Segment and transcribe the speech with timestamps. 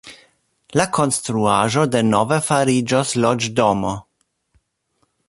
[0.79, 3.93] La konstruaĵo denove fariĝos loĝdomo.